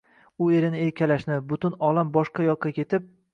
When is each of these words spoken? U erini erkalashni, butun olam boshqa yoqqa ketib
U 0.45 0.45
erini 0.59 0.79
erkalashni, 0.85 1.37
butun 1.51 1.77
olam 1.91 2.11
boshqa 2.17 2.49
yoqqa 2.49 2.73
ketib 2.81 3.07